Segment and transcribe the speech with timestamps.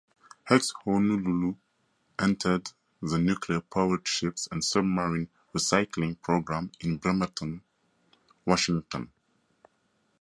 [0.49, 1.57] Ex-"Honolulu"
[2.17, 2.71] entered
[3.03, 7.61] the Nuclear Powered Ship and Submarine Recycling Program in Bremerton,
[8.43, 9.11] Washington.